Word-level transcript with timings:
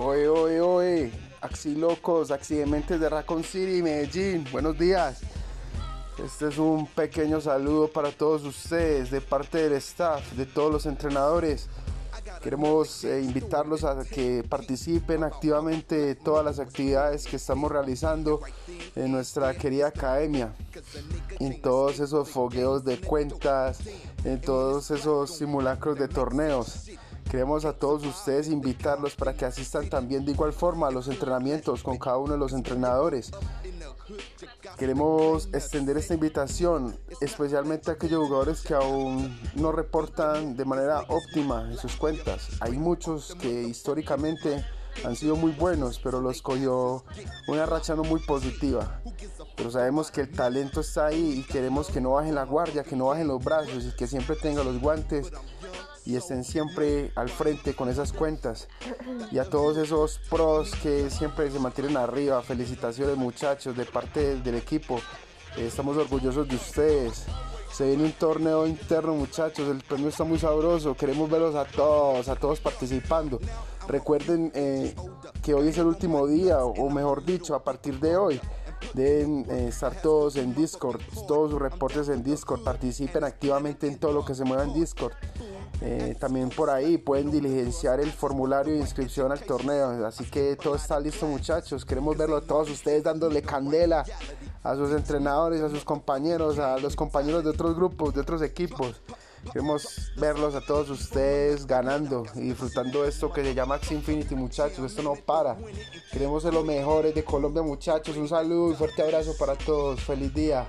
Oye, 0.00 0.28
oye, 0.28 0.60
oye, 0.60 1.12
Axi 1.40 1.74
Locos, 1.74 2.30
Accidentes 2.30 3.00
de 3.00 3.08
Raccoon 3.08 3.42
City, 3.42 3.82
Medellín, 3.82 4.46
buenos 4.52 4.78
días. 4.78 5.22
Este 6.24 6.46
es 6.46 6.58
un 6.58 6.86
pequeño 6.86 7.40
saludo 7.40 7.88
para 7.88 8.12
todos 8.12 8.44
ustedes 8.44 9.10
de 9.10 9.20
parte 9.20 9.58
del 9.58 9.72
staff, 9.72 10.34
de 10.34 10.46
todos 10.46 10.72
los 10.72 10.86
entrenadores. 10.86 11.68
Queremos 12.40 13.02
eh, 13.02 13.22
invitarlos 13.22 13.82
a 13.82 14.04
que 14.04 14.44
participen 14.48 15.24
activamente 15.24 15.96
de 15.96 16.14
todas 16.14 16.44
las 16.44 16.60
actividades 16.60 17.26
que 17.26 17.34
estamos 17.34 17.72
realizando 17.72 18.40
en 18.94 19.10
nuestra 19.10 19.52
querida 19.54 19.88
academia, 19.88 20.54
en 21.40 21.60
todos 21.60 21.98
esos 21.98 22.28
fogueos 22.30 22.84
de 22.84 23.00
cuentas, 23.00 23.80
en 24.22 24.40
todos 24.40 24.92
esos 24.92 25.36
simulacros 25.36 25.98
de 25.98 26.06
torneos. 26.06 26.88
Queremos 27.30 27.66
a 27.66 27.74
todos 27.74 28.06
ustedes 28.06 28.48
invitarlos 28.48 29.14
para 29.14 29.34
que 29.34 29.44
asistan 29.44 29.90
también 29.90 30.24
de 30.24 30.32
igual 30.32 30.52
forma 30.52 30.88
a 30.88 30.90
los 30.90 31.08
entrenamientos 31.08 31.82
con 31.82 31.98
cada 31.98 32.16
uno 32.16 32.32
de 32.32 32.38
los 32.38 32.54
entrenadores. 32.54 33.30
Queremos 34.78 35.48
extender 35.52 35.98
esta 35.98 36.14
invitación 36.14 36.98
especialmente 37.20 37.90
a 37.90 37.94
aquellos 37.94 38.26
jugadores 38.26 38.62
que 38.62 38.72
aún 38.72 39.38
no 39.54 39.72
reportan 39.72 40.56
de 40.56 40.64
manera 40.64 41.04
óptima 41.08 41.68
en 41.70 41.76
sus 41.76 41.96
cuentas. 41.96 42.48
Hay 42.60 42.78
muchos 42.78 43.34
que 43.34 43.62
históricamente 43.64 44.64
han 45.04 45.14
sido 45.14 45.36
muy 45.36 45.52
buenos, 45.52 46.00
pero 46.02 46.22
los 46.22 46.40
cogió 46.40 47.04
una 47.46 47.66
racha 47.66 47.94
no 47.94 48.04
muy 48.04 48.20
positiva. 48.20 49.02
Pero 49.54 49.70
sabemos 49.70 50.10
que 50.10 50.22
el 50.22 50.30
talento 50.30 50.80
está 50.80 51.06
ahí 51.06 51.40
y 51.40 51.52
queremos 51.52 51.88
que 51.88 52.00
no 52.00 52.12
bajen 52.12 52.34
la 52.34 52.44
guardia, 52.44 52.84
que 52.84 52.96
no 52.96 53.06
bajen 53.06 53.28
los 53.28 53.44
brazos 53.44 53.84
y 53.84 53.94
que 53.94 54.06
siempre 54.06 54.36
tenga 54.36 54.64
los 54.64 54.80
guantes 54.80 55.30
y 56.08 56.16
estén 56.16 56.42
siempre 56.42 57.12
al 57.16 57.28
frente 57.28 57.74
con 57.74 57.90
esas 57.90 58.14
cuentas. 58.14 58.66
Y 59.30 59.36
a 59.36 59.44
todos 59.44 59.76
esos 59.76 60.18
pros 60.30 60.74
que 60.82 61.10
siempre 61.10 61.50
se 61.50 61.58
mantienen 61.58 61.98
arriba, 61.98 62.40
felicitaciones 62.40 63.14
muchachos 63.18 63.76
de 63.76 63.84
parte 63.84 64.36
del, 64.36 64.54
equipo. 64.54 65.02
Eh, 65.58 65.66
estamos 65.66 65.98
orgullosos 65.98 66.48
de 66.48 66.56
ustedes. 66.56 67.26
Se 67.70 67.88
viene 67.88 68.04
un 68.04 68.12
torneo 68.12 68.66
interno 68.66 69.14
muchachos, 69.14 69.68
el 69.68 69.82
premio 69.82 70.08
está 70.08 70.24
muy 70.24 70.38
sabroso, 70.38 70.96
queremos 70.96 71.28
verlos 71.28 71.54
a 71.54 71.66
todos, 71.66 72.26
a 72.28 72.36
todos 72.36 72.58
participando. 72.58 73.38
Recuerden 73.86 74.50
eh, 74.54 74.94
que 75.42 75.52
hoy 75.52 75.68
es 75.68 75.76
el 75.76 75.84
último 75.84 76.26
día, 76.26 76.64
o 76.64 76.88
mejor 76.88 77.22
dicho, 77.22 77.54
a 77.54 77.62
partir 77.62 78.00
de 78.00 78.16
hoy 78.16 78.40
deben 78.94 79.44
eh, 79.50 79.68
estar 79.68 80.00
todos 80.00 80.36
en 80.36 80.54
Discord, 80.54 81.00
todos 81.26 81.50
sus 81.50 81.60
reportes 81.60 82.08
en 82.08 82.22
Discord, 82.22 82.62
participen 82.62 83.24
activamente 83.24 83.86
en 83.86 83.98
todo 83.98 84.12
lo 84.12 84.24
que 84.24 84.34
se 84.34 84.44
mueva 84.44 84.64
en 84.64 84.72
Discord. 84.72 85.12
Eh, 85.80 86.16
también 86.18 86.48
por 86.48 86.70
ahí 86.70 86.98
pueden 86.98 87.30
diligenciar 87.30 88.00
el 88.00 88.10
formulario 88.10 88.74
de 88.74 88.80
inscripción 88.80 89.30
al 89.30 89.40
torneo. 89.40 90.06
Así 90.06 90.24
que 90.24 90.56
todo 90.56 90.74
está 90.74 90.98
listo 90.98 91.26
muchachos. 91.26 91.84
Queremos 91.84 92.16
verlo 92.16 92.36
a 92.36 92.40
todos 92.40 92.70
ustedes 92.70 93.04
dándole 93.04 93.42
candela 93.42 94.04
a 94.62 94.74
sus 94.74 94.90
entrenadores, 94.92 95.62
a 95.62 95.68
sus 95.68 95.84
compañeros, 95.84 96.58
a 96.58 96.78
los 96.78 96.96
compañeros 96.96 97.44
de 97.44 97.50
otros 97.50 97.76
grupos, 97.76 98.14
de 98.14 98.20
otros 98.20 98.42
equipos. 98.42 99.00
Queremos 99.52 100.12
verlos 100.16 100.56
a 100.56 100.60
todos 100.60 100.90
ustedes 100.90 101.64
ganando 101.64 102.24
y 102.34 102.40
disfrutando 102.40 103.04
esto 103.04 103.32
que 103.32 103.44
se 103.44 103.54
llama 103.54 103.76
X 103.76 103.92
Infinity 103.92 104.34
muchachos. 104.34 104.84
Esto 104.84 105.02
no 105.02 105.14
para. 105.14 105.56
Queremos 106.10 106.42
ser 106.42 106.54
los 106.54 106.64
mejores 106.64 107.14
de 107.14 107.24
Colombia 107.24 107.62
muchachos. 107.62 108.16
Un 108.16 108.28
saludo 108.28 108.72
y 108.72 108.74
fuerte 108.74 109.02
abrazo 109.02 109.36
para 109.38 109.54
todos. 109.54 110.00
Feliz 110.00 110.34
día. 110.34 110.66